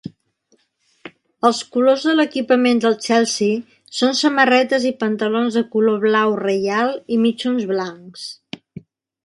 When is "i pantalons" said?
4.93-5.59